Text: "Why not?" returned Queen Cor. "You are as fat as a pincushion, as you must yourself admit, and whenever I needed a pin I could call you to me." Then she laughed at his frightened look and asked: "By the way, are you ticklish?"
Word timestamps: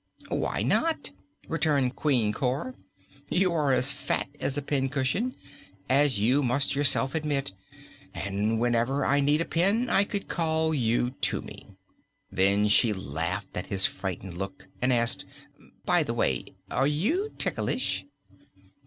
"Why 0.29 0.63
not?" 0.63 1.11
returned 1.47 1.95
Queen 1.95 2.33
Cor. 2.33 2.73
"You 3.29 3.53
are 3.53 3.71
as 3.71 3.93
fat 3.93 4.29
as 4.39 4.57
a 4.57 4.63
pincushion, 4.63 5.35
as 5.87 6.17
you 6.19 6.41
must 6.41 6.73
yourself 6.75 7.13
admit, 7.13 7.53
and 8.11 8.59
whenever 8.59 9.05
I 9.05 9.19
needed 9.19 9.43
a 9.43 9.47
pin 9.47 9.91
I 9.91 10.05
could 10.05 10.27
call 10.27 10.73
you 10.73 11.11
to 11.29 11.43
me." 11.43 11.67
Then 12.31 12.67
she 12.67 12.93
laughed 12.93 13.55
at 13.55 13.67
his 13.67 13.85
frightened 13.85 14.39
look 14.39 14.67
and 14.81 14.91
asked: 14.91 15.23
"By 15.85 16.01
the 16.01 16.15
way, 16.15 16.45
are 16.71 16.87
you 16.87 17.31
ticklish?" 17.37 18.03